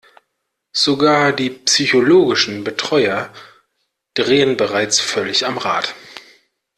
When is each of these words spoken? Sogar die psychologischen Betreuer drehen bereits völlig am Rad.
Sogar 0.73 1.31
die 1.31 1.51
psychologischen 1.51 2.63
Betreuer 2.63 3.31
drehen 4.15 4.57
bereits 4.57 4.99
völlig 4.99 5.45
am 5.45 5.59
Rad. 5.59 5.93